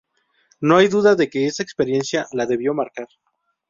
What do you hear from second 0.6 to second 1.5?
No hay duda de que